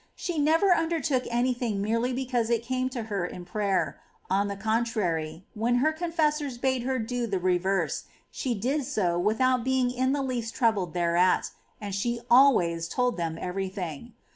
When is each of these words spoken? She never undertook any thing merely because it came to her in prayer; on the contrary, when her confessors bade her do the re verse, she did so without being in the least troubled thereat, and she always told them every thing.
She 0.15 0.39
never 0.39 0.75
undertook 0.75 1.25
any 1.29 1.53
thing 1.53 1.79
merely 1.79 2.11
because 2.11 2.49
it 2.49 2.63
came 2.63 2.89
to 2.89 3.03
her 3.03 3.23
in 3.23 3.45
prayer; 3.45 3.99
on 4.31 4.47
the 4.47 4.55
contrary, 4.55 5.45
when 5.53 5.75
her 5.75 5.91
confessors 5.93 6.57
bade 6.57 6.81
her 6.81 6.97
do 6.97 7.27
the 7.27 7.37
re 7.37 7.59
verse, 7.59 8.05
she 8.31 8.55
did 8.55 8.83
so 8.85 9.19
without 9.19 9.63
being 9.63 9.91
in 9.91 10.11
the 10.11 10.23
least 10.23 10.55
troubled 10.55 10.95
thereat, 10.95 11.51
and 11.79 11.93
she 11.93 12.19
always 12.31 12.87
told 12.87 13.15
them 13.17 13.37
every 13.39 13.69
thing. 13.69 14.13